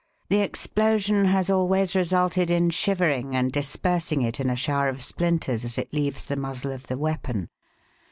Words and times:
The 0.29 0.39
explosion 0.41 1.25
has 1.25 1.51
always 1.51 1.95
resulted 1.95 2.49
in 2.49 2.71
shivering 2.71 3.35
and 3.35 3.51
dispersing 3.51 4.23
it 4.23 4.39
in 4.39 4.49
a 4.49 4.55
shower 4.55 4.89
of 4.89 5.03
splinters 5.03 5.63
as 5.63 5.77
it 5.77 5.93
leaves 5.93 6.25
the 6.25 6.35
muzzle 6.37 6.71
of 6.71 6.87
the 6.87 6.97
weapon. 6.97 7.49